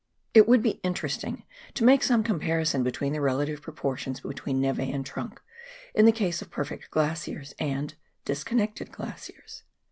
[0.33, 1.43] It would be interesting
[1.75, 5.39] to make some comparison between the relative proportions between neve and trunk
[5.93, 7.93] in the case of perfect glaciers and
[8.25, 9.61] "disconnected" glaciers.